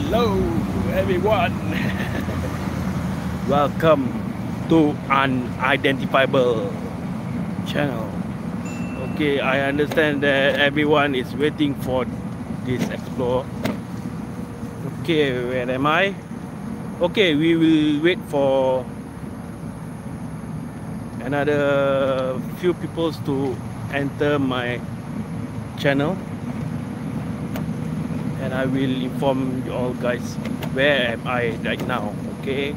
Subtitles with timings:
[0.00, 0.32] Hello
[0.96, 1.52] everyone.
[3.52, 4.08] Welcome
[4.72, 6.72] to unidentifiable
[7.68, 8.08] channel.
[9.12, 12.06] Okay, I understand that everyone is waiting for
[12.64, 13.44] this explore.
[15.04, 16.14] Okay, where am I?
[17.02, 18.86] Okay, we will wait for
[21.20, 23.54] another few people to
[23.92, 24.80] enter my
[25.76, 26.16] channel
[28.40, 30.34] and I will inform you all guys
[30.72, 32.74] where am I right now okay?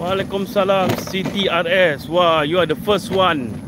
[0.00, 2.08] Waalaikumsalam CTRS.
[2.08, 3.59] Wah, you are the first one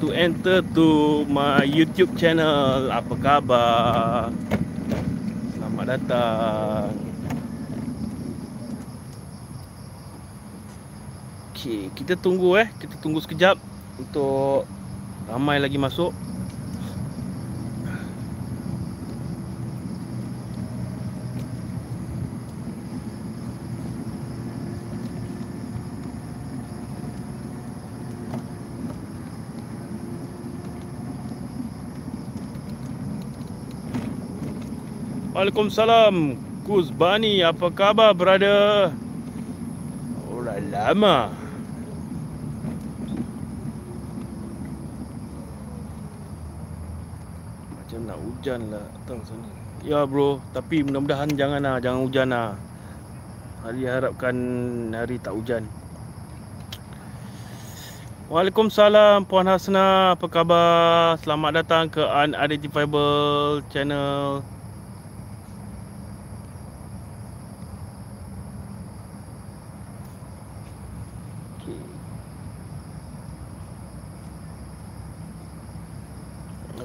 [0.00, 2.88] to enter to my YouTube channel.
[2.88, 4.32] Apa khabar?
[5.52, 6.88] Selamat datang.
[11.52, 12.72] Okay, kita tunggu eh.
[12.80, 13.60] Kita tunggu sekejap
[14.00, 14.64] untuk
[15.28, 16.16] ramai lagi masuk.
[35.30, 36.34] Waalaikumsalam.
[36.66, 38.90] Kus Bani Apa khabar brother?
[40.26, 41.30] Orang lama.
[47.78, 49.46] Macam nak hujan lah Datang sana.
[49.86, 50.42] Ya bro.
[50.50, 52.50] Tapi mudah-mudahan jangan lah Jangan hujan lah.
[53.62, 54.36] Hari harapkan
[54.90, 55.62] Hari tak hujan.
[58.34, 60.18] Waalaikumsalam Puan Hasna.
[60.18, 61.22] Apa khabar?
[61.22, 64.42] Selamat datang ke Unidentifiable Channel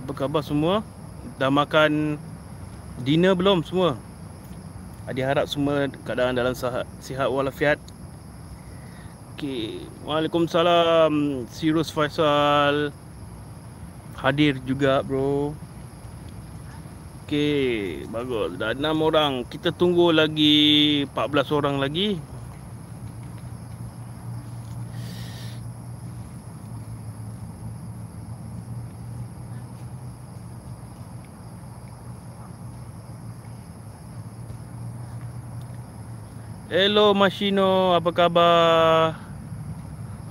[0.06, 0.82] Apa khabar semua?
[1.38, 2.18] Dah makan
[3.06, 3.94] dinner belum semua?
[5.06, 6.58] Adi harap semua keadaan dalam
[6.98, 7.78] sihat walafiat.
[9.38, 11.46] Okey, Waalaikumsalam.
[11.54, 12.90] Sirus Faisal
[14.18, 15.54] hadir juga, bro.
[17.26, 18.58] Okey, bagus.
[18.58, 19.46] Dah 6 orang.
[19.46, 22.18] Kita tunggu lagi 14 orang lagi.
[36.76, 39.16] Hello Mashino, apa khabar?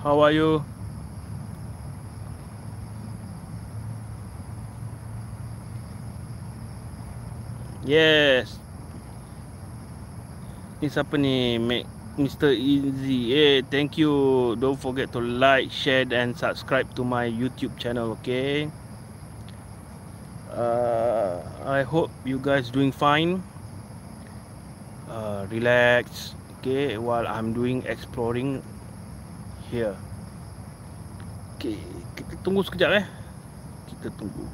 [0.05, 0.61] How are you?
[7.89, 8.61] Yes.
[10.85, 11.57] Ni siapa ni?
[12.21, 12.53] Mr.
[12.53, 13.33] Easy.
[13.33, 14.53] Eh, thank you.
[14.61, 18.69] Don't forget to like, share and subscribe to my YouTube channel, okay?
[20.53, 23.41] Uh, I hope you guys doing fine.
[25.05, 28.65] Uh, relax okay while I'm doing exploring
[29.69, 29.93] here.
[31.61, 31.77] Okay
[32.17, 33.07] kita tunggu sekejap eh.
[33.91, 34.49] Kita tunggu.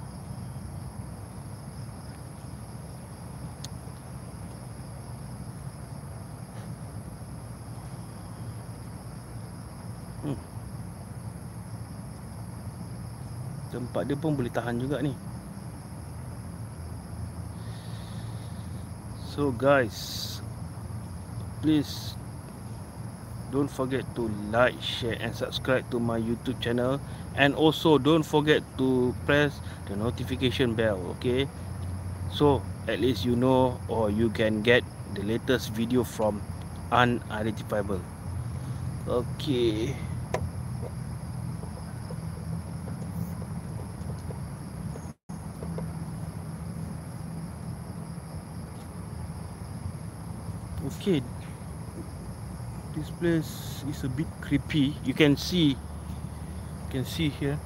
[10.20, 10.36] Hmm.
[13.70, 15.14] tempat dia pun boleh tahan juga ni.
[19.30, 20.29] So guys
[21.62, 22.14] please
[23.50, 27.00] don't forget to like share and subscribe to my youtube channel.
[27.36, 31.46] And also don't forget to press the notification bell okay?
[32.32, 34.84] So at least you know or you can get
[35.14, 36.40] the latest video from
[36.92, 38.00] unidentifiable.
[39.08, 39.94] Okay.
[50.86, 51.22] Okay
[52.94, 54.96] this place is a bit creepy.
[55.04, 57.58] You can see you can see here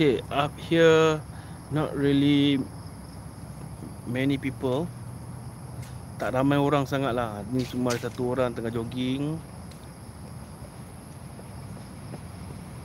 [0.00, 1.20] okay up here
[1.68, 2.56] not really
[4.08, 4.88] many people
[6.16, 9.36] tak ramai orang sangat lah ni cuma ada satu orang tengah jogging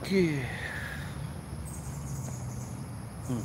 [0.06, 0.38] Okay.
[3.25, 3.41] Hmm.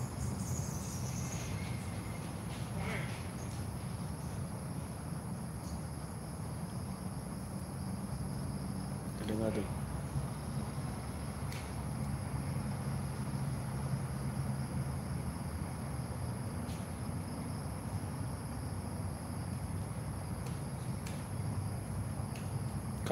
[9.25, 9.65] Dengar tu.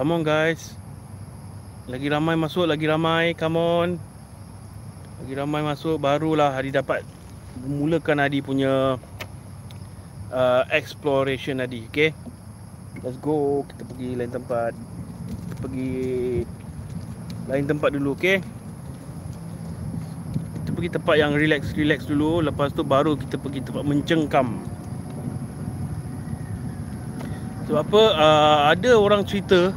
[0.09, 0.73] Come on guys.
[1.85, 3.37] Lagi ramai masuk, lagi ramai.
[3.37, 3.89] Come on.
[5.21, 7.05] Lagi ramai masuk barulah Hadi dapat
[7.61, 8.97] mulakan Hadi punya
[10.33, 12.17] uh, exploration Hadi, okay?
[13.05, 13.69] Let's go.
[13.69, 14.73] Kita pergi lain tempat.
[15.29, 15.93] Kita pergi
[17.45, 18.41] lain tempat dulu, okay?
[20.57, 24.57] Kita pergi tempat yang relax-relax dulu, lepas tu baru kita pergi tempat mencengkam.
[27.69, 28.03] Sebab apa?
[28.17, 29.77] Uh, ada orang cerita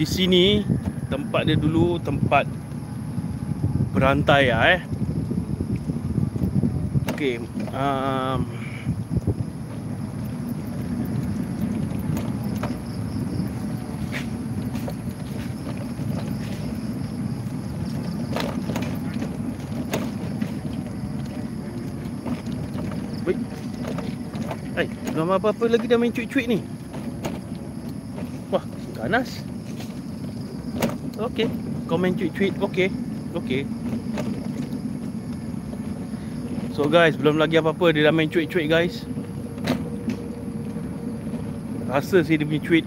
[0.00, 0.64] di sini
[1.12, 2.48] tempat dia dulu tempat
[3.92, 4.80] berantai lah eh.
[7.12, 7.36] Okey,
[7.76, 8.40] um,
[24.80, 26.64] Hai, belum apa-apa lagi dah main cuit-cuit ni.
[28.48, 28.64] Wah,
[28.96, 29.49] ganas.
[31.20, 31.52] Okey.
[31.84, 32.56] Komen tweet-tweet.
[32.56, 32.88] Okey.
[33.36, 33.68] Okey.
[36.72, 39.04] So guys, belum lagi apa-apa dia dah main tweet-tweet guys.
[41.92, 42.86] Rasa sih dia punya tweet.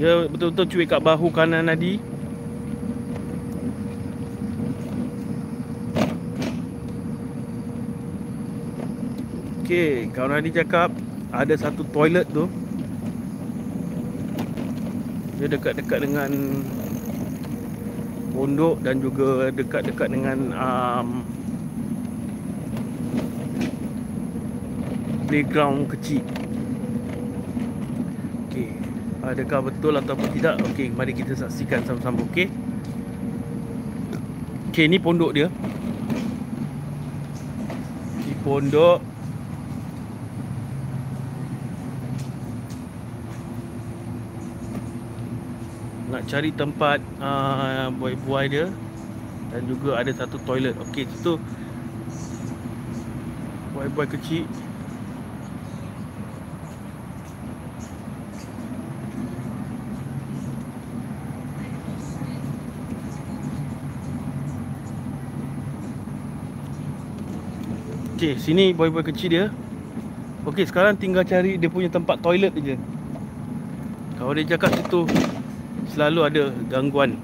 [0.00, 2.00] Dia betul-betul cuit kat bahu kanan tadi.
[9.62, 10.88] Okey, kawan Nadi cakap
[11.32, 12.48] ada satu toilet tu
[15.42, 16.30] dia dekat-dekat dengan
[18.30, 21.26] pondok dan juga dekat-dekat dengan um,
[25.26, 26.22] playground kecil.
[28.46, 28.70] Okey,
[29.26, 30.62] adakah betul ataupun tidak?
[30.62, 32.46] Okey, mari kita saksikan sama-sama Okey?
[34.70, 35.50] Okey, ni pondok dia.
[38.30, 39.02] Ni pondok
[46.12, 48.72] nak cari tempat uh, buai-buai dia
[49.52, 50.72] dan juga ada satu toilet.
[50.80, 51.36] Okey, situ
[53.76, 54.48] buai-buai kecil.
[68.16, 69.46] Okey, sini buai-buai kecil dia.
[70.48, 72.80] Okey, sekarang tinggal cari dia punya tempat toilet je.
[74.16, 75.04] Kalau dia cakap situ
[75.92, 76.42] selalu ada
[76.72, 77.20] gangguan.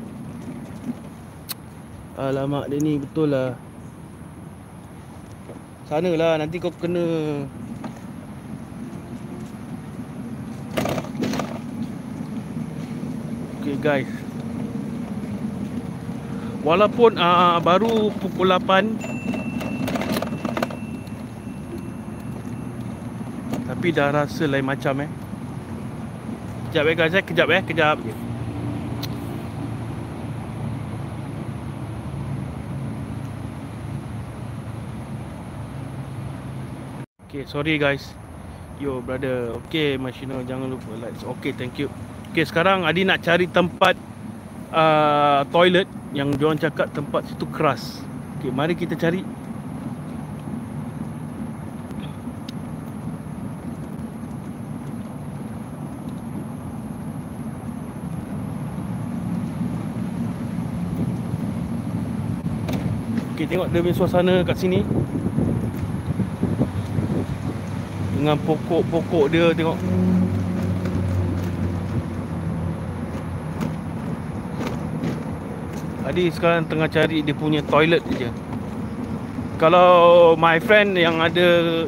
[2.21, 3.57] Alamak dia ni betul lah.
[5.89, 7.05] Sana lah nanti kau kena.
[13.59, 14.11] Okay guys.
[16.61, 18.99] Walaupun uh, baru pukul 8
[23.69, 25.11] Tapi dah rasa lain macam eh.
[26.69, 27.23] Kejap eh guys eh.
[27.23, 27.63] Kejap eh.
[27.63, 27.97] Kejap.
[28.03, 28.28] Okay,
[37.45, 38.17] sorry guys.
[38.81, 39.53] Yo brother.
[39.69, 41.13] Okay, Mashino jangan lupa like.
[41.37, 41.93] Okay, thank you.
[42.33, 43.93] Okay, sekarang Adi nak cari tempat
[44.73, 45.85] uh, toilet
[46.17, 48.01] yang diorang cakap tempat situ keras.
[48.41, 49.21] Okay, mari kita cari.
[63.37, 64.81] Okay, tengok dia punya suasana kat sini.
[68.19, 69.79] Dengan pokok-pokok dia tengok.
[76.03, 78.27] Adi sekarang tengah cari dia punya toilet je.
[79.63, 81.83] Kalau my friend yang ada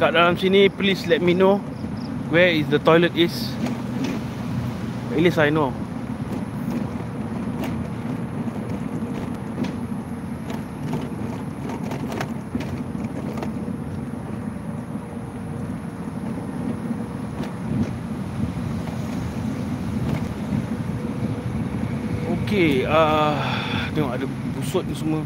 [0.00, 1.60] kat dalam sini Please let me know
[2.32, 3.52] Where is the toilet is.
[5.12, 5.76] At least I know
[22.46, 23.36] Okey, uh,
[23.92, 24.26] tengok ada
[24.76, 25.22] busut ni semua.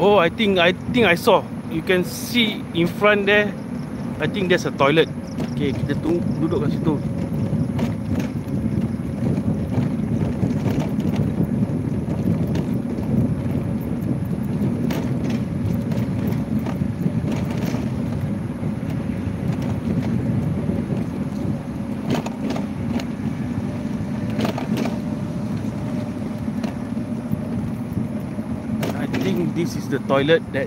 [0.00, 1.44] Oh, I think I think I saw.
[1.70, 3.54] You can see in front there.
[4.18, 5.06] I think there's a toilet.
[5.54, 6.98] Okay, kita tunggu duduk kat situ.
[29.20, 30.64] think this is the toilet that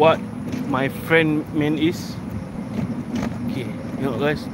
[0.00, 0.16] what
[0.72, 2.16] my friend man is.
[3.52, 3.68] Okay
[4.00, 4.48] tengok guys.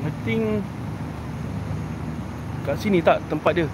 [0.00, 0.64] I think
[2.68, 3.68] Kat sini tak tempat dia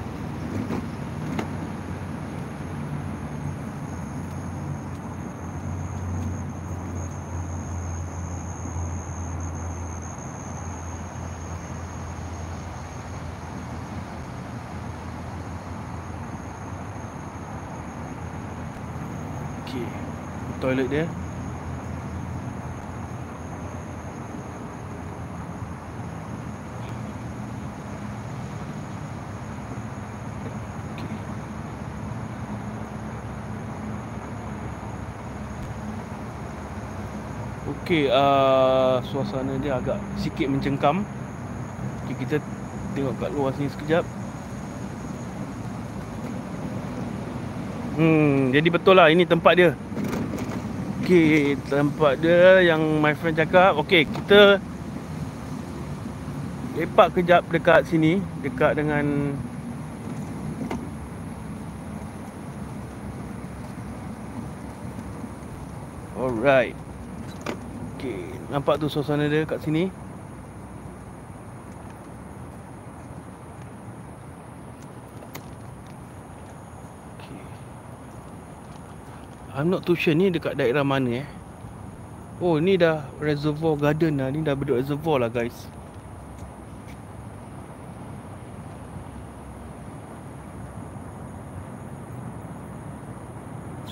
[19.64, 19.86] Okay
[20.74, 21.06] Toilet dia
[37.64, 41.04] Okey, uh, suasana dia agak sikit mencengkam.
[42.02, 42.40] Okay, kita
[42.96, 44.04] tengok kat luar sini sekejap.
[48.00, 49.76] Hmm, jadi betul lah ini tempat dia.
[51.04, 53.76] Okey, tempat dia yang my friend cakap.
[53.76, 54.56] Okey, kita
[56.80, 59.36] lepak kejap dekat sini, dekat dengan
[66.16, 66.72] Alright.
[68.00, 69.92] Okey, nampak tu suasana dia kat sini.
[79.54, 81.26] I'm not too sure ni dekat daerah mana eh.
[82.42, 84.26] Oh, ni dah reservoir garden lah.
[84.34, 85.54] Ni dah berduk reservoir lah guys.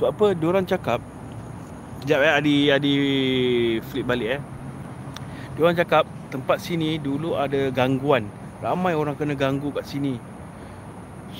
[0.02, 0.98] So apa diorang cakap
[2.02, 2.94] Sekejap eh Adi, Adi
[3.86, 4.40] flip balik eh
[5.54, 8.26] Dia orang cakap Tempat sini dulu ada gangguan
[8.58, 10.18] Ramai orang kena ganggu kat sini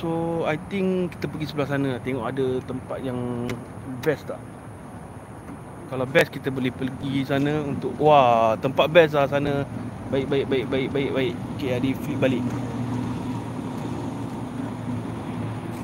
[0.01, 3.49] So I think kita pergi sebelah sana Tengok ada tempat yang
[4.01, 4.41] best tak?
[5.93, 9.69] Kalau best kita boleh pergi sana untuk Wah tempat best lah sana.
[10.09, 11.35] Baik baik baik baik baik baik.
[11.57, 12.45] Okay Adi flip balik.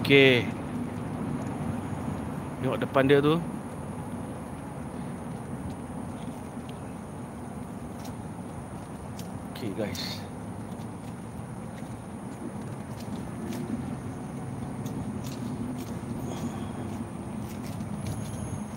[0.01, 0.49] Okay.
[2.65, 3.37] Tengok depan dia tu.
[9.59, 10.23] Okay guys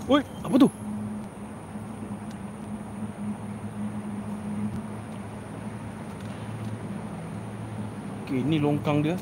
[0.10, 0.68] Oi, apa tu?
[8.82, 9.18] Longkang dia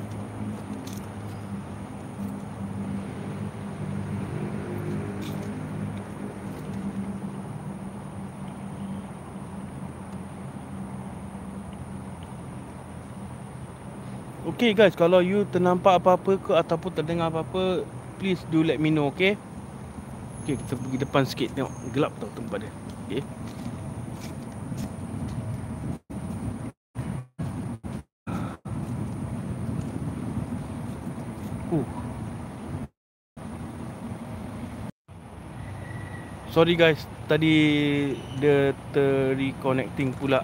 [14.47, 17.83] Okay guys, kalau you ternampak apa-apa ke ataupun terdengar apa-apa,
[18.19, 19.35] please do let me know, okay?
[20.43, 22.71] Okay, kita pergi depan sikit tengok gelap tau tempat dia.
[23.07, 23.21] Okay.
[36.59, 36.99] Sorry guys,
[37.31, 37.55] tadi
[38.35, 40.43] dia terreconnecting pula.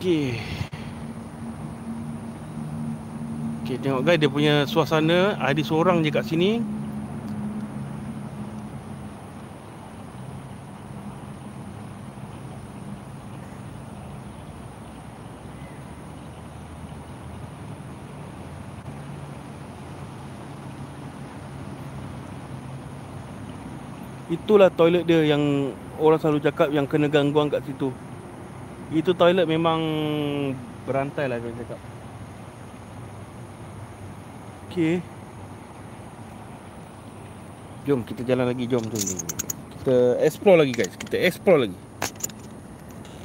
[0.00, 0.40] Okay.
[3.60, 6.64] Okay, tengok guys dia punya suasana Ada seorang je kat sini
[24.44, 27.88] Itulah toilet dia yang orang selalu cakap yang kena gangguan kat situ
[28.92, 29.80] Itu toilet memang
[30.84, 31.80] berantai lah saya cakap
[34.74, 34.98] Okey.
[37.86, 39.02] Jom kita jalan lagi, jom jom.
[39.78, 40.98] Kita explore lagi guys.
[40.98, 41.78] Kita explore lagi.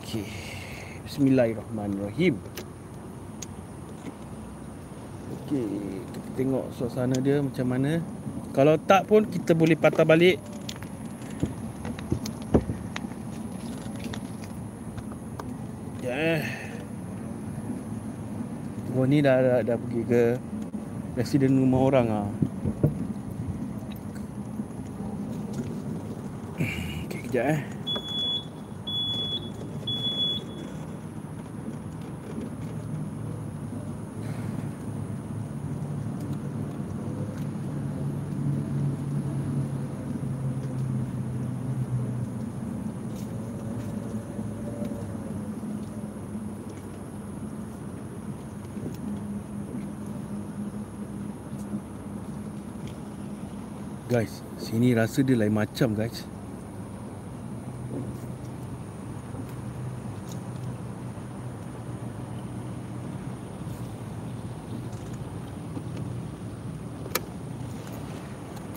[0.06, 0.30] Okey.
[1.10, 2.38] Bismillahirrahmanirrahim.
[5.50, 5.66] Okay,
[6.14, 7.98] kita tengok suasana dia macam mana.
[8.54, 10.38] Kalau tak pun kita boleh patah balik.
[16.06, 16.14] Ya.
[16.14, 16.60] Yeah.
[18.99, 20.38] Oh ni dah, dah dah pergi ke
[21.18, 22.30] residen rumah orang ah.
[27.10, 27.80] Okay, kejap eh.
[54.10, 56.30] Guys, sini rasa dia lain macam guys.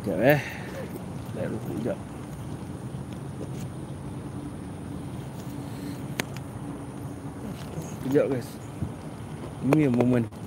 [0.00, 0.40] Sekejap eh.
[1.36, 1.98] Lihat rokok sekejap.
[8.00, 8.48] Sekejap guys.
[9.68, 10.41] Ini moment.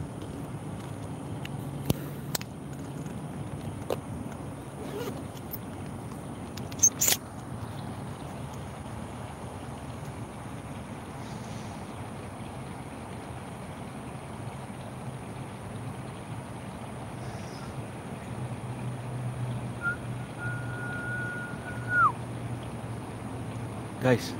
[24.15, 24.31] Guys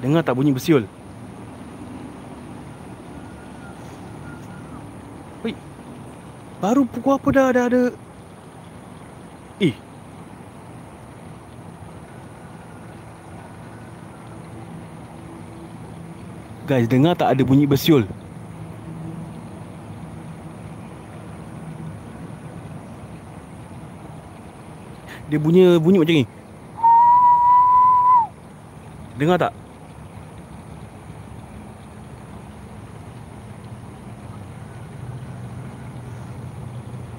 [0.00, 0.88] Dengar tak bunyi bersiul?
[5.44, 5.56] Wait
[6.64, 7.82] Baru pukul apa dah, dah ada?
[9.60, 9.76] Eh.
[16.64, 18.08] Guys dengar tak ada bunyi bersiul?
[25.28, 26.39] Dia bunyi bunyi macam ni
[29.20, 29.52] Dengar tak?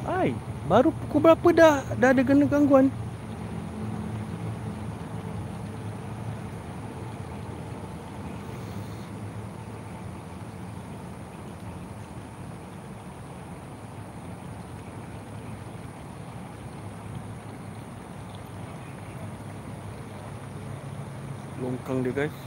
[0.10, 0.34] Hai,
[0.66, 2.90] baru pukul berapa dah dah ada kena gangguan?
[21.62, 22.38] Longkang dia guys.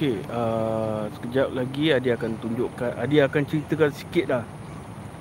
[0.00, 0.69] Okey, uh,
[1.30, 4.44] sekejap lagi Adi akan tunjukkan Adi akan ceritakan sikit dah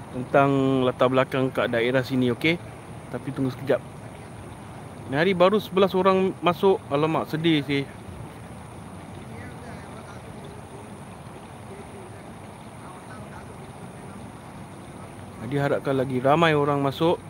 [0.10, 2.58] Tentang latar belakang kat daerah sini, okey?
[3.14, 3.78] Tapi tunggu sekejap.
[5.14, 6.82] Ni hari baru 11 orang masuk.
[6.90, 7.86] Alamak, sedih sih.
[15.46, 17.22] Adi harapkan lagi ramai orang masuk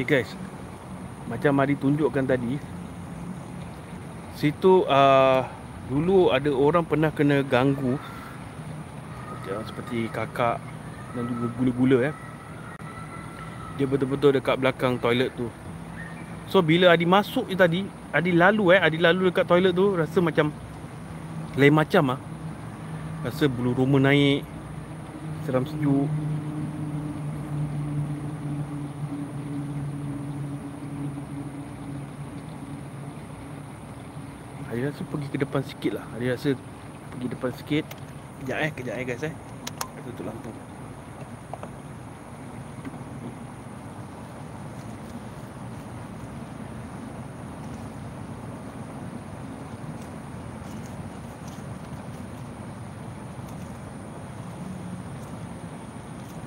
[0.00, 0.32] Okay guys.
[1.28, 2.56] Macam Mari tunjukkan tadi
[4.32, 5.44] Situ uh,
[5.92, 8.00] Dulu ada orang pernah kena ganggu.
[9.28, 10.56] Macam seperti kakak
[11.12, 12.12] Dan juga gula-gula ya.
[13.76, 15.52] Dia betul-betul dekat belakang toilet tu.
[16.48, 18.80] So bila Adi masuk je tadi Adi lalu eh.
[18.80, 20.48] Adi lalu dekat toilet tu Rasa macam
[21.60, 22.20] Lain macam ah.
[23.20, 24.48] Rasa bulu roma naik
[25.44, 26.08] Seram sejuk
[34.90, 36.04] Rasa pergi ke depan sikit lah.
[36.18, 36.58] Hari rasa
[37.14, 37.86] pergi depan sikit.
[38.42, 39.34] Kejap eh, kejap eh guys eh.
[40.02, 40.50] Tutup lampu.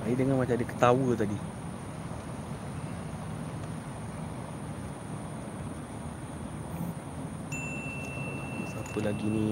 [0.03, 1.62] Hari dengar macam ada ketawa tadi
[9.03, 9.47] lagi ni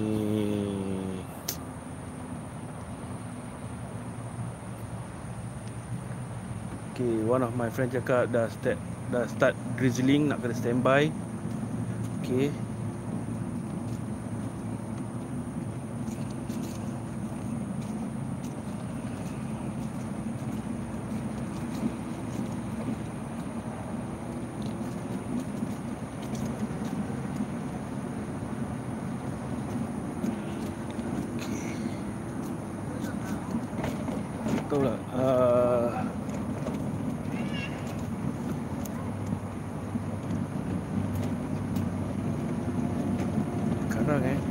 [6.91, 8.75] Okay, one of my friend cakap dah start
[9.11, 11.11] dah start drizzling nak kena standby.
[12.23, 12.51] Okay.
[34.71, 35.91] Tahu tak uh,
[44.01, 44.50] Sekarang eh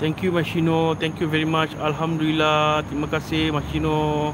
[0.00, 1.76] Thank you Mashino Thank you very much.
[1.76, 2.80] Alhamdulillah.
[2.88, 4.32] Terima kasih Mashino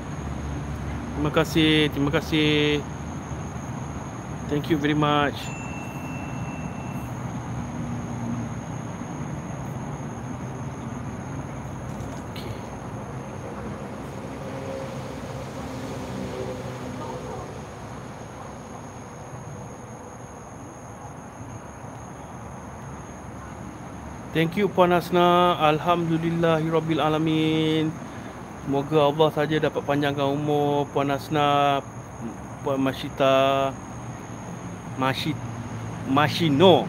[1.18, 2.78] Terima kasih Terima kasih.
[4.46, 5.65] Thank you very much
[24.36, 27.88] Thank you Puan Hasna Alhamdulillahirabbil alamin.
[28.68, 31.80] Semoga Allah saja dapat panjangkan umur Puan Hasna,
[32.60, 33.72] Puan Mashita,
[35.00, 35.32] Mashit
[36.12, 36.84] Mashino.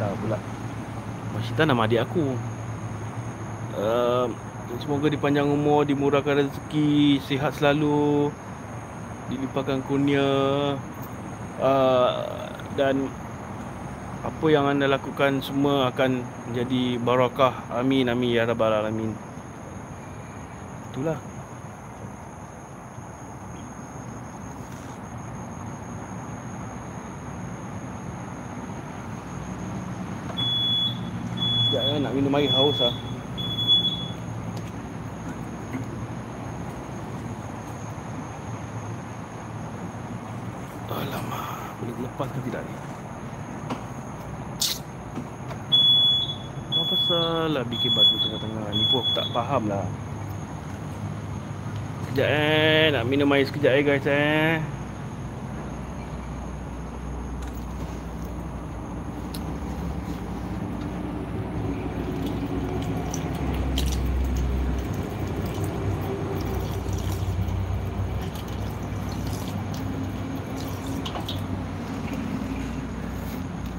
[0.00, 0.40] Tak pula.
[1.36, 2.32] Mashita nama adik aku.
[3.76, 4.32] Uh,
[4.80, 8.32] semoga dipanjang umur, dimurahkan rezeki, sihat selalu,
[9.28, 10.24] dilimpahkan kurnia
[11.60, 12.08] uh,
[12.72, 13.12] dan
[14.24, 17.68] apa yang anda lakukan semua akan menjadi barakah.
[17.76, 19.12] Amin amin ya rabbal alamin.
[20.92, 21.20] Itulah.
[31.68, 32.94] Sekejap eh, nak minum air haus ah.
[40.94, 42.74] Alamak, boleh lepas ke tidak ni?
[46.78, 46.94] Apa
[47.50, 48.72] lah bikin batu tengah-tengah.
[48.72, 49.84] Ni pun aku tak faham lah.
[52.12, 52.86] Sekejap eh.
[52.94, 54.62] Nak minum air sekejap eh guys eh.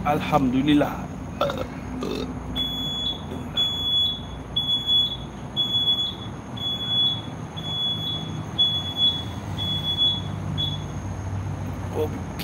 [0.06, 1.05] Alhamdulillah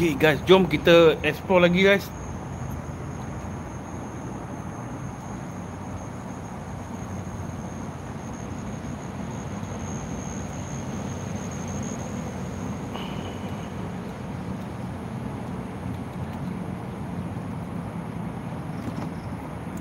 [0.01, 2.09] Okay guys, jom kita explore lagi guys.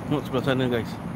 [0.04, 1.09] Tengok sebelah sana guys.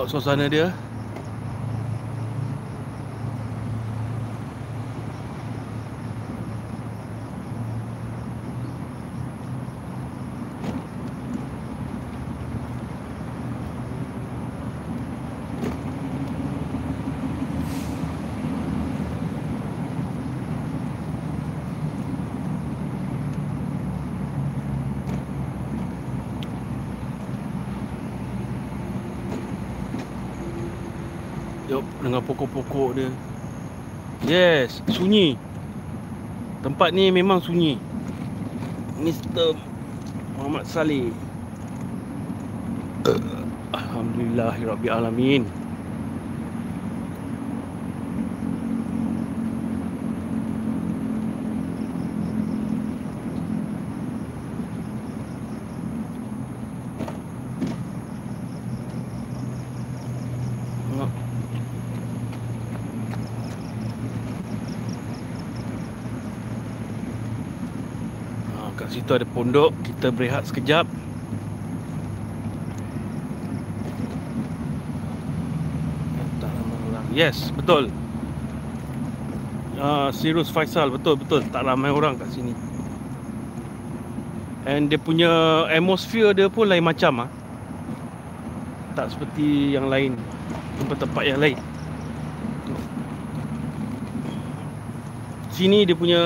[0.00, 0.72] Tengok suasana dia
[31.70, 32.18] Jom dengan
[32.70, 33.10] pokok-pokok dia.
[34.30, 35.34] Yes Sunyi.
[36.62, 37.82] Tempat ni memang sunyi.
[39.02, 39.58] Mr.
[40.38, 41.10] Muhammad Saleh.
[43.74, 45.60] Alhamdulillahirrabbilalamin
[68.80, 70.84] Kat situ ada pondok Kita berehat sekejap.
[77.10, 77.90] Yes, betul.
[79.80, 81.42] Uh, Sirus Faisal, betul, betul.
[81.48, 82.54] Tak ramai orang kat sini.
[84.68, 87.30] And dia punya atmosphere dia pun lain macam ah.
[88.94, 90.14] Tak seperti yang lain
[90.78, 91.58] Tempat-tempat yang lain.
[95.50, 96.22] Sini dia punya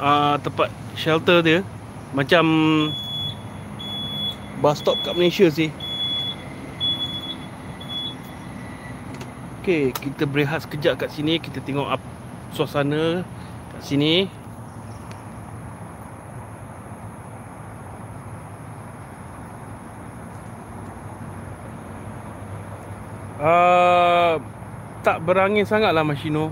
[0.00, 1.60] uh, tempat shelter dia
[2.14, 2.44] macam
[4.62, 5.68] bus stop kat Malaysia sih.
[9.60, 12.02] Okey, kita berehat sekejap kat sini, kita tengok up
[12.54, 13.26] suasana
[13.74, 14.30] kat sini.
[23.44, 24.40] Uh,
[25.04, 26.48] tak berangin sangatlah Mashino.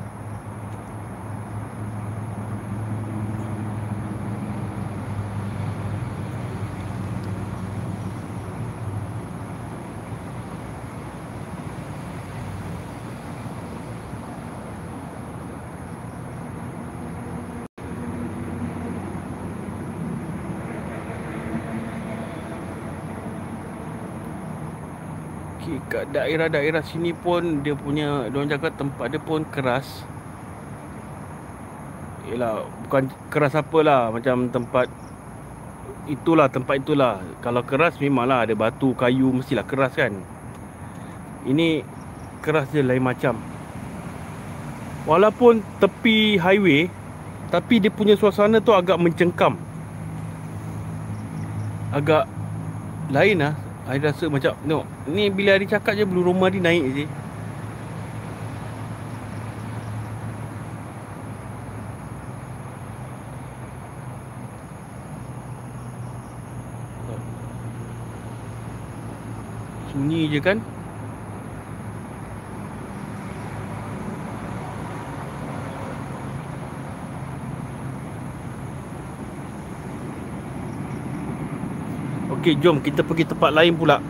[25.62, 30.04] Okay, kat daerah-daerah sini pun dia punya orang cakap tempat dia pun keras.
[32.28, 34.86] Yalah, bukan keras apalah macam tempat
[36.06, 37.24] itulah tempat itulah.
[37.40, 40.12] Kalau keras memanglah ada batu, kayu mestilah keras kan.
[41.48, 41.82] Ini
[42.44, 43.40] keras dia lain macam.
[45.08, 46.86] Walaupun tepi highway
[47.50, 49.58] tapi dia punya suasana tu agak mencengkam.
[51.92, 52.28] Agak
[53.12, 56.86] lain lah I rasa macam no, Ni bila dia cakap je Belum rumah dia naik
[56.94, 57.06] je.
[69.92, 70.62] Sunyi je kan
[82.42, 84.02] Okey, jom kita pergi tempat lain pula.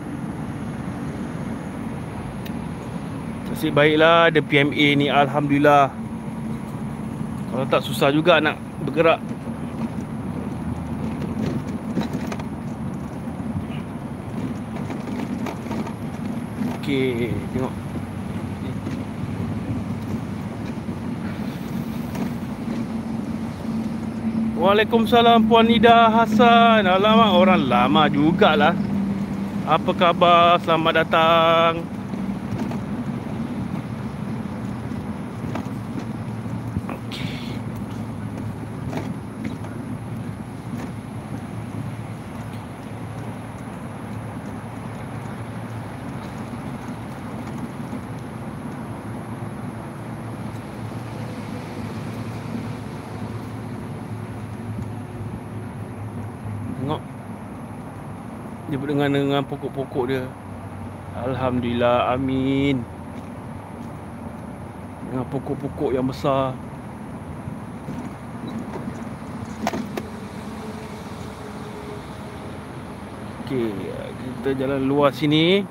[3.45, 5.93] Nasib baiklah ada PMA ni alhamdulillah.
[7.53, 9.21] Kalau tak susah juga nak bergerak.
[16.81, 17.82] Okey, tengok
[24.73, 26.89] Waalaikumsalam Puan Nida Hassan.
[26.89, 28.73] Alamak orang lama jugalah.
[29.69, 30.57] Apa khabar?
[30.65, 31.85] Selamat datang
[58.73, 60.23] dia dengan dengan pokok-pokok dia.
[61.19, 62.79] Alhamdulillah, amin.
[65.09, 66.55] Dengan pokok-pokok yang besar.
[73.43, 73.75] Okey,
[74.39, 75.67] kita jalan luar sini.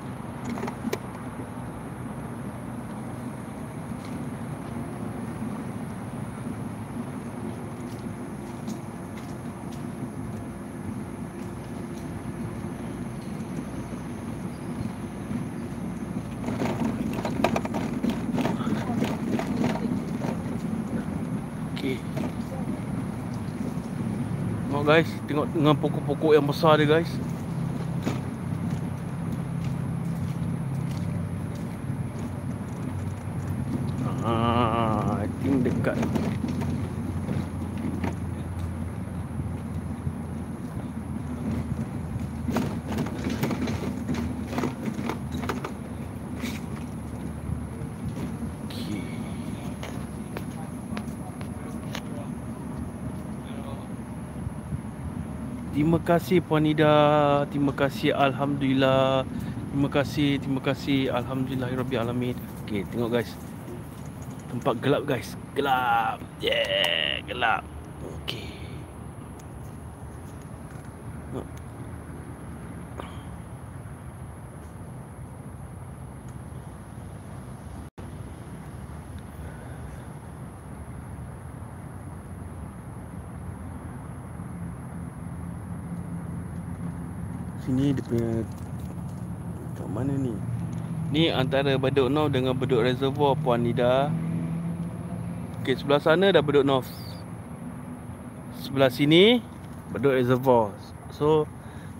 [21.83, 21.99] Okey.
[24.71, 27.11] Oh guys, tengok dengan pokok-pokok yang besar dia guys.
[56.03, 57.47] Kasih Puan Ida.
[57.47, 59.23] Terima kasih alhamdulillah.
[59.73, 62.37] Terima kasih, terima kasih alhamdulillahirabbil alamin.
[62.63, 63.31] Okey, tengok guys.
[64.53, 65.33] Tempat gelap guys.
[65.57, 66.21] Gelap.
[66.37, 67.65] Yeah, gelap.
[68.21, 68.53] Okey.
[87.63, 88.43] Sini dia punya
[89.79, 90.35] Kat mana ni
[91.13, 94.09] Ni antara Bedok North dengan Bedok Reservoir Puan Nida.
[95.61, 96.89] Okay sebelah sana dah Bedok North.
[98.65, 99.37] Sebelah sini
[99.93, 100.73] Bedok Reservoir.
[101.13, 101.45] So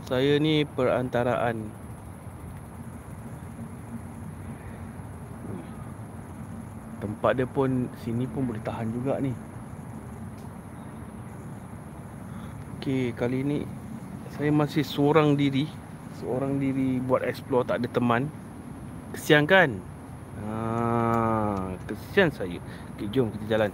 [0.10, 1.62] Saya ni perantaraan.
[6.97, 9.30] Tempat dia pun Sini pun boleh tahan juga ni.
[12.82, 13.58] Okay kali ni
[14.34, 15.69] saya masih seorang diri.
[16.17, 18.41] Seorang diri buat explore tak ada teman
[19.13, 19.78] Kesian kan?
[20.43, 22.58] Ha, kesian saya
[22.97, 23.69] Okay jom kita jalan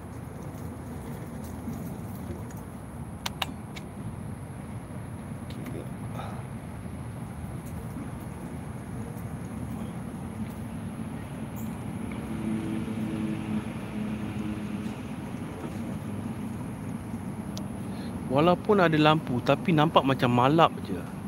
[18.30, 21.19] Walaupun ada lampu tapi nampak macam malap je.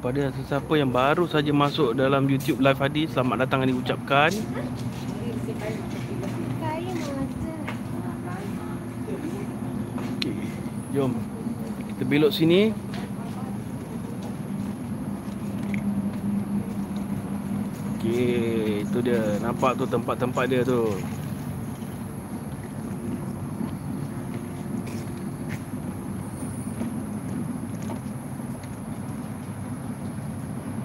[0.00, 4.32] Kepada sesiapa yang baru saja masuk dalam YouTube Live Hadi, selamat datang dan diucapkan.
[10.16, 10.40] Okay.
[10.96, 11.12] Jom.
[11.84, 12.72] Kita belok sini.
[18.00, 19.20] Okey, itu dia.
[19.44, 20.96] Nampak tu tempat-tempat dia tu.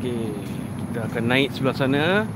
[0.06, 0.38] Okey,
[0.86, 2.28] kita akan naik sebelah sana.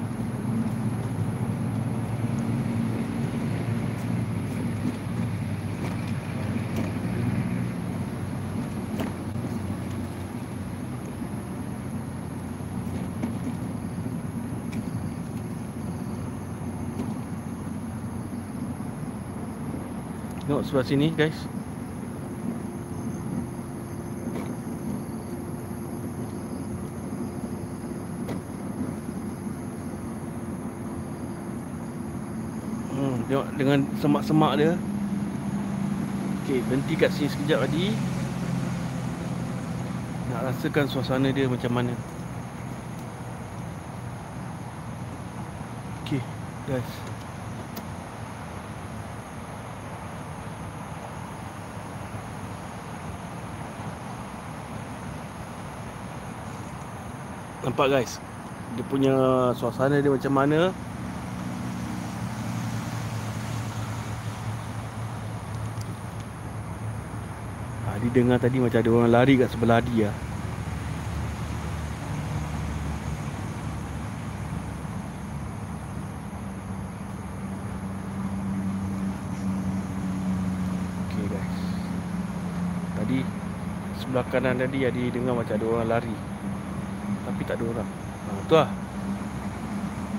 [20.49, 21.35] Tengok sebelah sini guys
[32.97, 34.71] hmm, Tengok dengan semak-semak dia.
[36.47, 37.93] Okay berhenti kat sini sekejap tadi
[40.33, 41.93] Nak rasakan suasana dia macam mana?
[46.07, 46.23] Okay
[46.65, 46.89] guys.
[57.61, 58.17] Nampak guys?
[58.73, 59.13] Dia punya
[59.53, 60.73] suasana dia macam mana
[68.09, 70.09] Dia dengar tadi macam ada orang lari kat sebelah dia
[81.05, 81.57] Okay guys
[82.97, 83.19] Tadi
[84.01, 86.17] Sebelah kanan tadi ada dengar macam ada orang lari
[87.29, 87.89] tapi tak ada orang.
[88.25, 88.69] Ha, tu lah.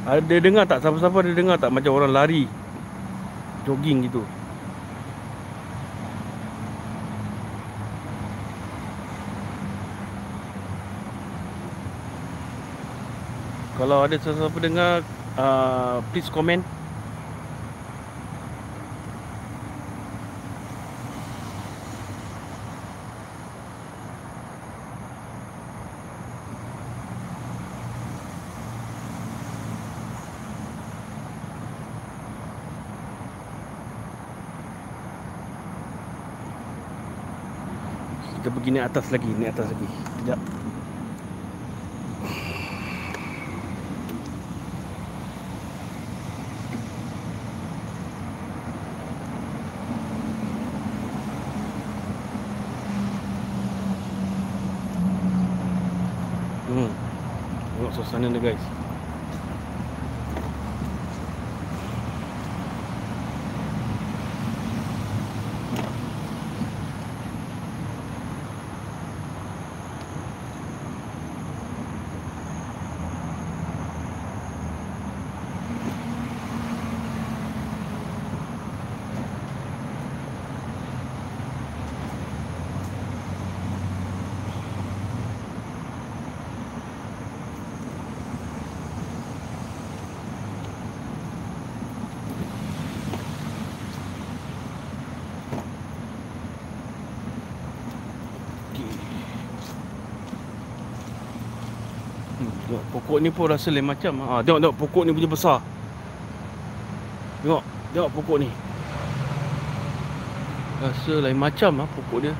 [0.06, 0.78] Ada dengar tak?
[0.78, 2.46] Siapa-siapa ada dengar tak macam orang lari?
[3.66, 4.22] Jogging gitu.
[13.80, 15.00] Kalau ada siapa-siapa dengar,
[15.40, 16.60] uh, please comment.
[38.40, 40.40] Kita pergi naik atas lagi Naik atas lagi Sekejap
[58.20, 58.80] Tengok suasana dia guys
[102.40, 104.22] Hmm, tengok pokok ni pun rasa lain macam.
[104.22, 105.58] Ha, tengok tengok pokok ni punya besar.
[107.42, 108.48] Tengok, tengok pokok ni.
[110.78, 112.34] Rasa lain macam ah pokok dia.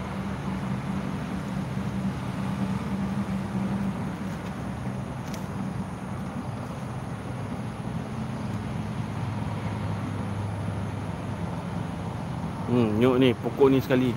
[12.71, 14.15] Hmm, tengok ni pokok ni sekali.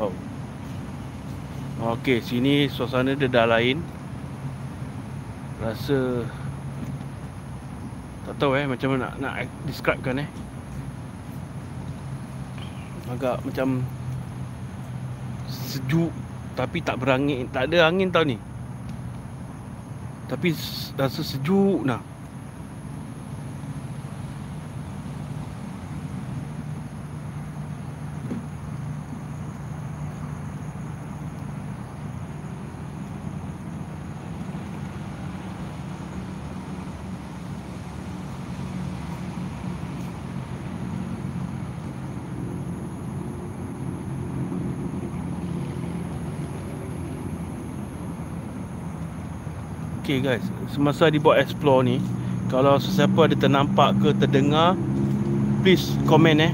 [0.00, 0.12] Wow.
[2.10, 3.78] Okey, sini suasana dia dah lain.
[5.62, 6.26] Rasa
[8.26, 10.28] tak tahu eh macam mana nak nak describekan eh.
[13.14, 13.86] Agak macam
[15.46, 16.10] sejuk
[16.58, 18.42] tapi tak berangin, tak ada angin tau ni.
[20.26, 20.50] Tapi
[20.98, 22.09] rasa sejuk nah.
[50.10, 50.42] Okay guys.
[50.74, 52.02] Semasa dibuat explore ni
[52.50, 54.74] Kalau sesiapa ada ternampak ke terdengar
[55.62, 56.52] Please komen eh.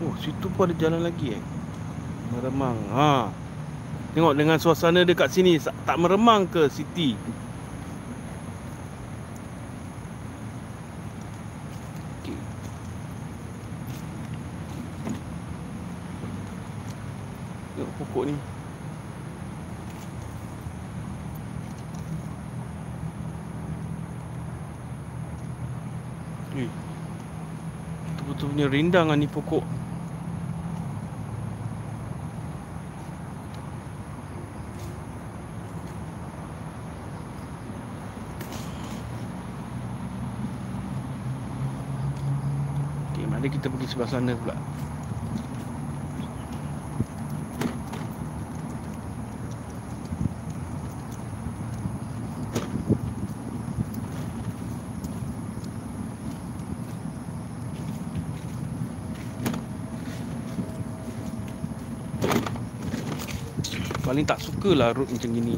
[0.00, 1.42] Oh situ pun ada jalan lagi eh.
[2.32, 2.80] Meremang.
[2.96, 3.28] Ha.
[4.16, 7.20] Tengok dengan suasana dekat sini Tak meremang ke city
[12.24, 12.34] Okay.
[17.78, 18.34] Tengok pokok ni
[26.58, 26.66] Eh
[28.18, 29.60] Betul-betul punya rindang lah ni pokok.
[43.12, 44.56] Okay, mari kita pergi sebelah sana pula
[64.18, 65.54] Paling tak suka lah road macam gini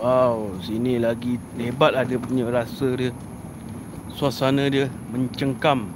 [0.00, 3.14] Wow, sini lagi hebat lah dia punya rasa dia.
[4.10, 5.86] Suasana dia mencengkam.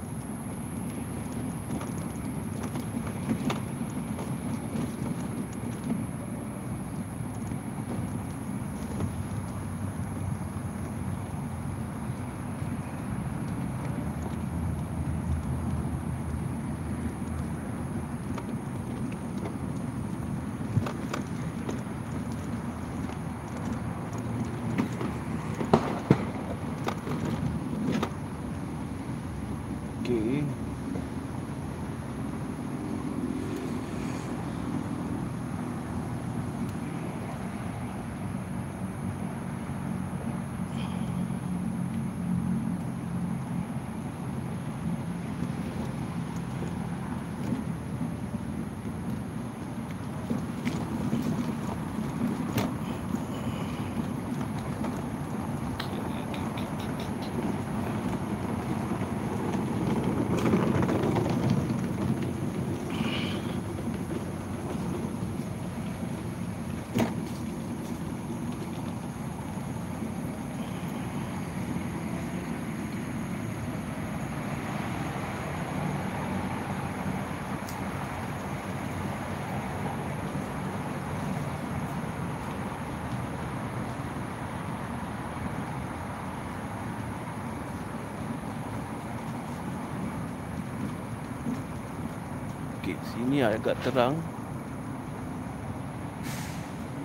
[93.21, 94.17] Sini agak terang.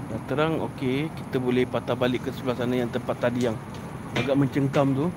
[0.08, 1.12] Dah terang okey.
[1.12, 3.60] Kita boleh patah balik ke sebelah sana Yang tempat tadi yang
[4.16, 5.12] Agak mencengkam tu.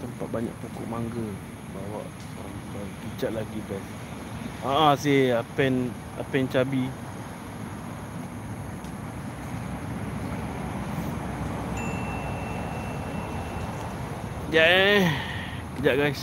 [0.00, 1.28] Tempat banyak pokok mangga.
[1.76, 2.00] Bawa
[3.04, 4.03] Pijak lagi best
[4.64, 6.88] Ah, si apen apen cabi.
[14.48, 15.04] Sekejap eh.
[15.76, 16.22] Sekejap guys.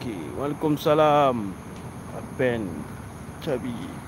[0.00, 1.52] Okay Waalaikumsalam.
[2.16, 2.60] Apen
[3.44, 4.07] Cabi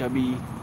[0.00, 0.53] open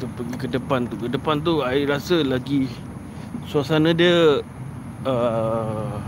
[0.00, 0.96] kita pergi ke depan tu.
[0.96, 2.64] Ke depan tu I rasa lagi
[3.44, 4.40] suasana dia
[5.04, 6.00] uh,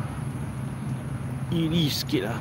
[1.53, 2.40] iri sikit lah.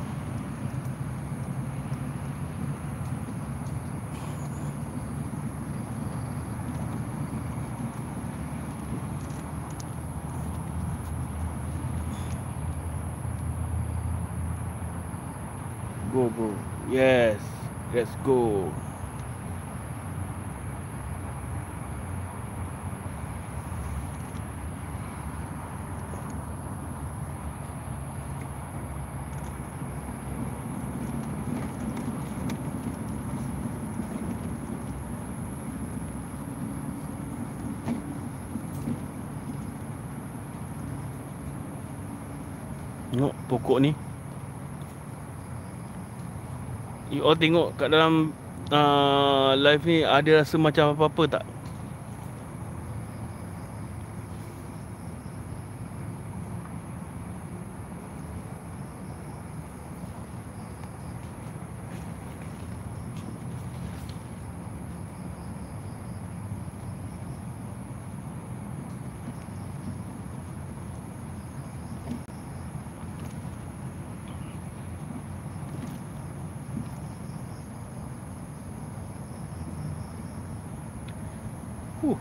[16.16, 16.56] Go bro.
[16.88, 17.44] Yes.
[17.92, 18.72] Let's go.
[43.12, 43.92] Tengok pokok ni
[47.14, 48.34] You all tengok kat dalam
[48.74, 51.44] uh, live ni Ada rasa macam apa-apa tak?
[82.02, 82.18] Huh.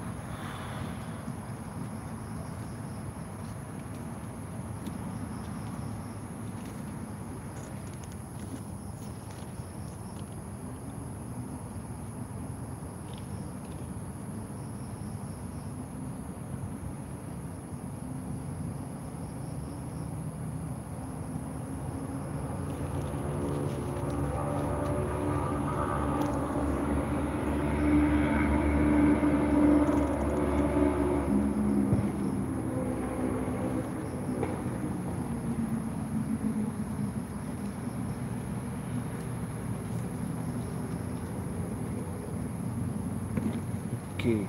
[44.20, 44.44] Okey.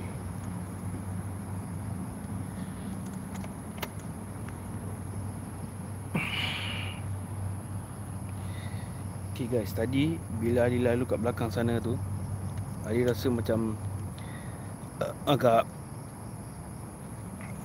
[9.32, 12.00] Okey guys, tadi bila Ali lalu kat belakang sana tu,
[12.88, 13.76] Ali rasa macam
[15.04, 15.68] uh, agak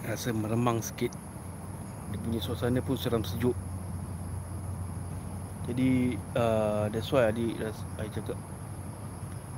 [0.03, 1.15] rasa meremang sikit.
[2.11, 3.55] Dia punya suasana pun seram sejuk.
[5.71, 8.35] Jadi uh, that's why Ali rasa, I cakap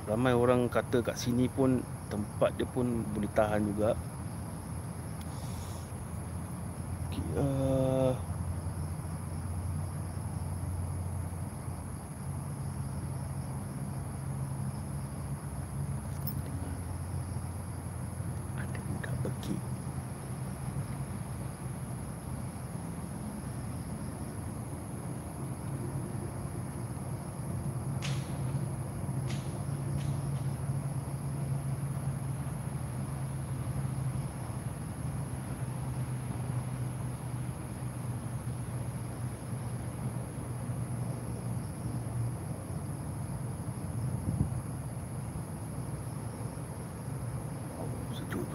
[0.06, 1.82] ramai orang kata kat sini pun
[2.14, 3.98] tempat dia pun boleh tahan juga.
[7.10, 8.14] Okay, uh,
[18.58, 19.54] ada budak pergi.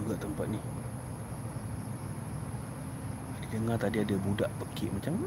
[0.06, 0.60] Juga tempat ni.
[3.42, 5.18] Dia dengar tadi ada budak pekik macam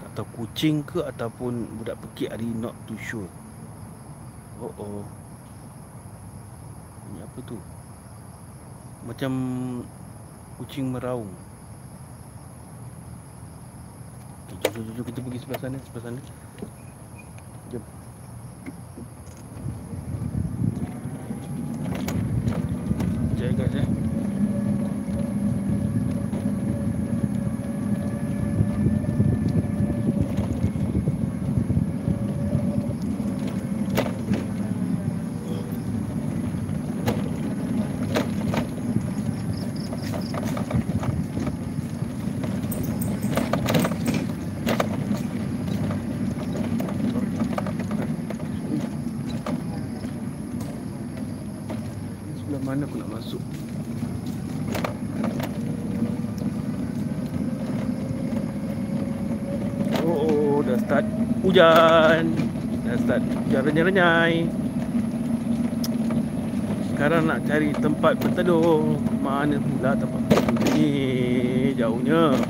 [0.00, 3.28] Tak tahu kucing ke ataupun budak pekik Ari not too sure.
[4.64, 5.04] Oh oh
[7.12, 7.60] Ini apa tu?
[9.04, 9.32] Macam
[10.60, 11.32] Kucing meraung.
[14.48, 16.20] Jom, jom, jom, kita pergi sebelah sana Sebelah sana
[17.72, 17.84] Jom
[23.40, 23.88] Sekejap guys eh
[52.50, 53.42] Sebelah mana aku nak masuk
[60.02, 61.06] Oh, oh dah start
[61.46, 62.34] hujan
[62.82, 62.98] Dah
[63.60, 64.48] hujan renyai-renyai.
[66.96, 68.96] Sekarang nak cari tempat berteduh.
[69.20, 70.88] Mana pula tempat berteduh ni?
[71.76, 72.40] Jauhnya.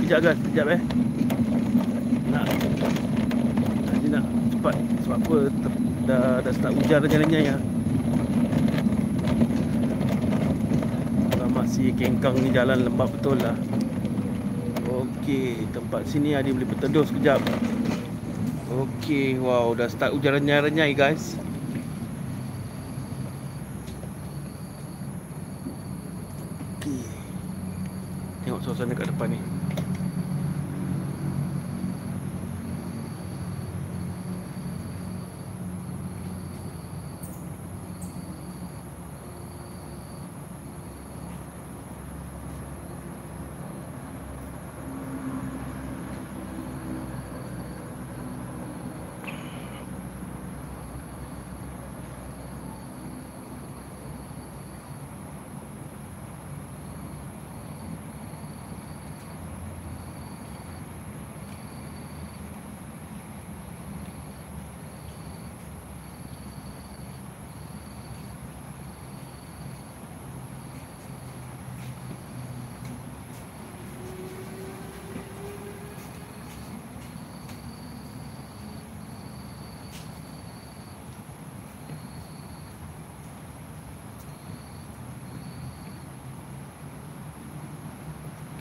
[0.00, 0.80] Kejap guys, kejap eh.
[2.32, 2.46] Nak.
[3.84, 4.74] Nanti nak cepat.
[5.04, 5.38] Sebab apa?
[6.08, 7.56] Dah, dah start hujan renyai-renyai ya.
[11.36, 13.56] Kalau masih kengkang ni jalan lembab betul lah.
[14.88, 17.44] Okey, tempat sini ada boleh berteduh sekejap.
[18.66, 21.38] Okey, wow, dah start hujan renyai-renyai guys.
[26.82, 27.06] Okey.
[28.42, 29.40] Tengok suasana kat depan ni.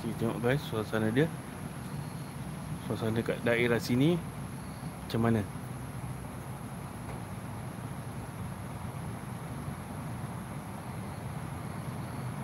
[0.05, 1.25] Okey, tengok guys suasana dia.
[2.85, 4.13] Suasana kat daerah sini
[5.01, 5.41] macam mana?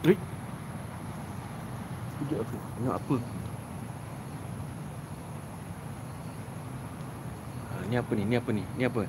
[0.10, 0.18] Ui.
[2.18, 2.58] Tunjuk aku.
[2.58, 3.16] Tengok apa?
[7.70, 8.24] Ha, ni apa ni?
[8.26, 8.64] Ni apa ni?
[8.82, 9.06] Ni apa?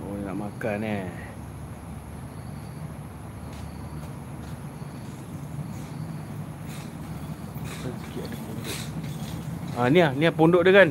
[0.00, 1.26] Oh, nak makan eh.
[7.86, 8.78] Sikit ada pondok.
[9.76, 10.88] Ha ni ah, ni ah pondok dia kan.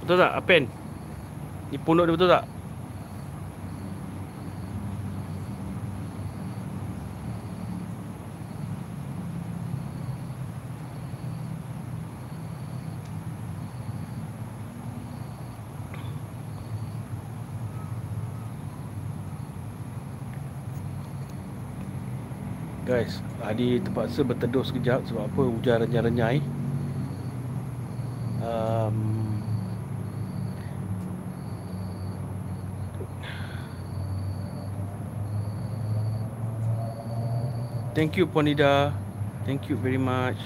[0.00, 0.32] Betul tak?
[0.38, 0.62] Apen.
[1.74, 2.44] Ni pondok dia betul tak?
[22.84, 26.40] Guys, Adi terpaksa berteduh sekejap sebab apa hujan renyai-renyai.
[28.44, 28.96] Um,
[37.92, 38.96] thank you Ponida.
[39.44, 40.40] Thank you very much.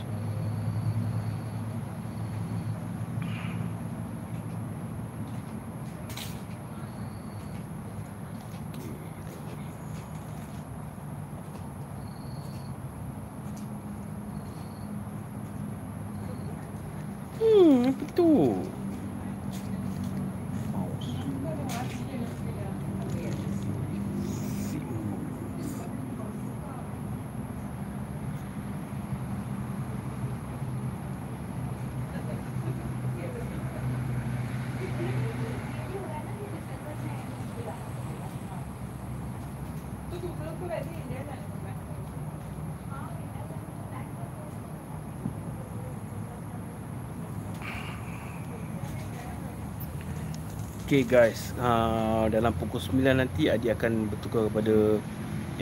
[50.99, 54.99] Okay guys, uh, dalam pukul 9 nanti Adi akan bertukar kepada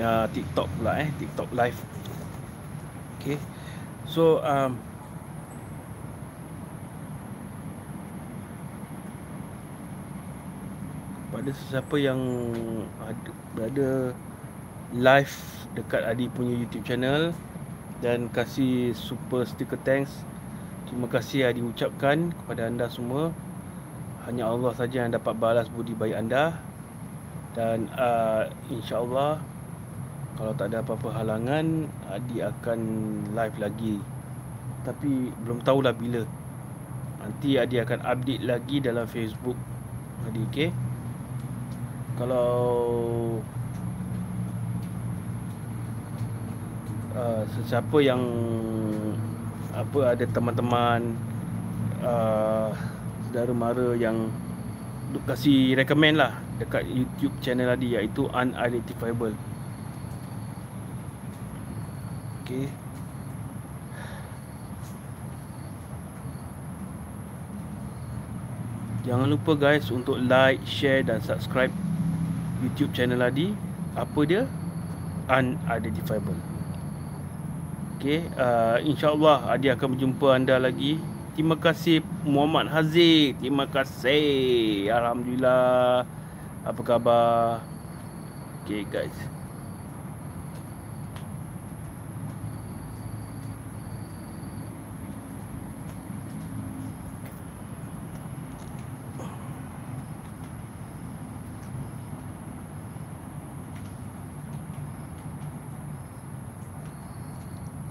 [0.01, 1.77] uh, TikTok pula eh, TikTok live.
[3.21, 3.37] Okay,
[4.09, 4.81] so um,
[11.29, 12.21] pada sesiapa yang
[13.05, 13.91] ada, berada
[14.97, 15.37] live
[15.77, 17.37] dekat Adi punya YouTube channel
[18.01, 20.17] dan kasih super sticker thanks.
[20.89, 23.37] Terima kasih Adi ucapkan kepada anda semua
[24.27, 26.59] hanya Allah saja yang dapat balas budi baik anda.
[27.55, 29.39] Dan uh, insyaallah
[30.37, 32.81] kalau tak ada apa-apa halangan Adi akan
[33.33, 33.97] live lagi.
[34.85, 36.27] Tapi belum tahulah bila.
[37.23, 39.57] Nanti Adi akan update lagi dalam Facebook.
[40.29, 40.69] Adi okey.
[42.19, 42.51] Kalau
[47.15, 48.23] uh, sesiapa yang
[49.71, 51.15] apa ada teman-teman
[52.01, 52.96] uh,
[53.37, 54.33] saudara mara yang
[55.29, 59.37] kasih recommend lah dekat YouTube channel tadi iaitu unidentifiable.
[62.41, 62.73] Okay.
[69.05, 71.69] Jangan lupa guys untuk like, share dan subscribe
[72.65, 73.53] YouTube channel Adi.
[74.01, 74.49] Apa dia?
[75.29, 76.41] Unidentifiable.
[78.01, 80.97] Okay, uh, insyaAllah Adi akan berjumpa anda lagi
[81.37, 83.37] Terima kasih Muhammad Haziq.
[83.45, 84.89] Terima kasih.
[84.89, 86.09] Alhamdulillah.
[86.65, 87.61] Apa khabar?
[88.65, 89.13] Okay guys.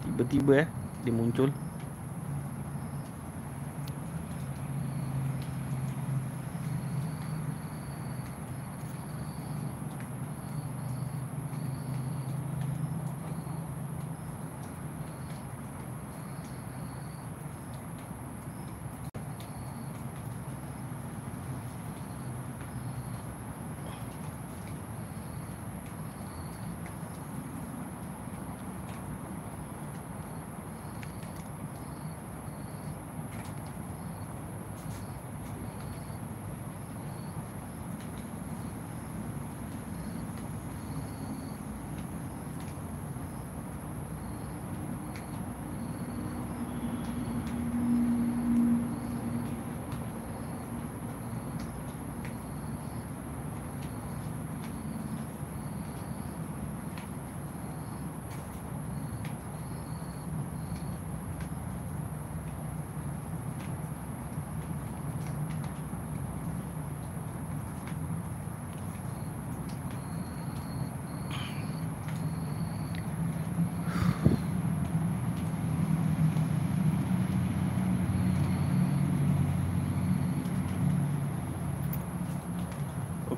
[0.01, 0.67] Tiba-tiba eh
[1.05, 1.53] dia muncul.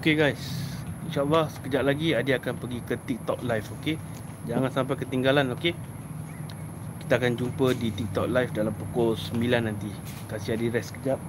[0.08, 0.40] Okay guys.
[1.04, 4.00] InsyaAllah sekejap lagi Adi akan pergi ke TikTok live okay?
[4.48, 5.76] Jangan sampai ketinggalan okay?
[7.04, 9.36] Kita akan jumpa di TikTok live dalam pukul 9
[9.68, 9.92] nanti.
[10.32, 11.20] Kasih Adi rest sekejap.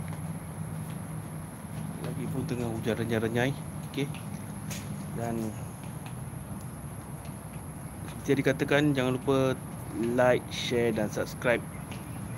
[2.07, 3.51] Lagi pun tengah hujan renyai-renyai
[3.91, 4.07] okay?
[5.19, 5.51] Dan
[8.07, 9.59] Seperti Adi katakan Jangan lupa
[10.15, 11.67] like, share dan subscribe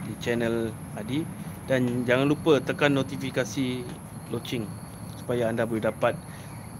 [0.08, 1.20] Di channel Adi.
[1.68, 3.84] Dan jangan lupa tekan notifikasi
[4.32, 4.64] loceng
[5.20, 6.16] supaya anda boleh dapat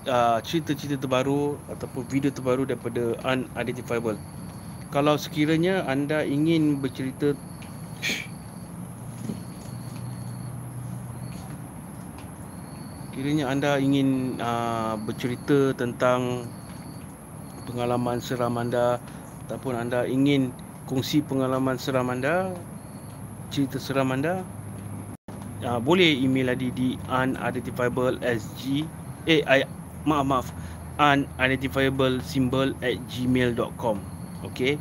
[0.09, 4.17] uh, cerita-cerita terbaru ataupun video terbaru daripada unidentifiable.
[4.95, 7.37] Kalau sekiranya anda ingin bercerita
[13.11, 16.49] Kiranya anda ingin uh, bercerita tentang
[17.69, 18.97] pengalaman seram anda
[19.45, 20.55] ataupun anda ingin
[20.89, 22.49] kongsi pengalaman seram anda,
[23.53, 24.41] cerita seram anda,
[25.67, 28.89] uh, boleh email Adi di unidentifiablesg
[29.29, 29.45] eh
[30.05, 30.47] maaf maaf.
[31.01, 33.97] Unidentifiable symbol at gmail.com
[34.45, 34.77] okay?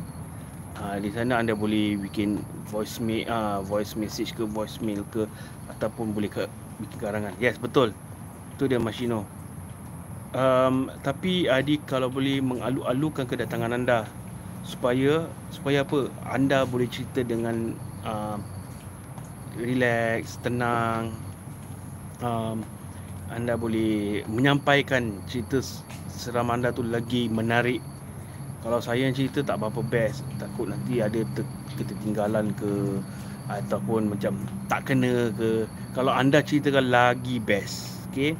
[0.76, 5.24] Uh, di sana anda boleh bikin voice me, uh, voice message ke voice mail ke
[5.72, 6.44] ataupun boleh ke
[6.80, 7.32] bikin karangan.
[7.40, 7.96] Yes betul.
[8.60, 9.40] Tu dia Mashino
[10.34, 14.06] um, tapi Adi kalau boleh mengalu-alukan kedatangan anda
[14.62, 16.12] supaya supaya apa?
[16.28, 18.38] Anda boleh cerita dengan uh,
[19.58, 21.10] relax, tenang
[22.22, 22.62] um,
[23.30, 25.62] Anda boleh menyampaikan cerita
[26.10, 27.80] seram anda tu lagi menarik
[28.60, 33.00] Kalau saya yang cerita tak apa-apa best Takut nanti ada ter- ketertinggalan ke
[33.50, 34.36] Ataupun macam
[34.70, 35.64] tak kena ke
[35.94, 38.34] Kalau anda ceritakan lagi best Okay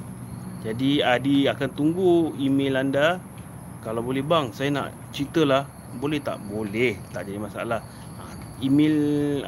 [0.60, 3.16] Jadi Adi akan tunggu email anda.
[3.80, 5.64] Kalau boleh bang, saya nak ceritalah.
[5.96, 6.36] Boleh tak?
[6.52, 7.00] Boleh.
[7.16, 7.80] Tak jadi masalah.
[8.20, 8.22] Ha,
[8.60, 8.96] email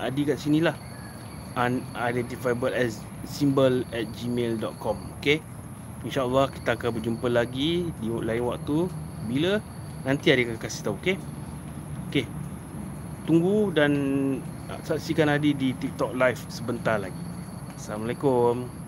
[0.00, 0.72] Adi kat sini lah.
[1.54, 5.44] Unidentifiable as symbol at gmail.com Okay
[6.02, 8.90] InsyaAllah kita akan berjumpa lagi Di lain waktu.
[9.30, 9.62] Bila?
[10.02, 11.16] Nanti Adi akan kasih tahu Okay
[12.10, 12.26] Okay
[13.28, 13.92] Tunggu dan
[14.82, 17.22] Saksikan Adi di TikTok live sebentar lagi.
[17.76, 18.81] Assalamualaikum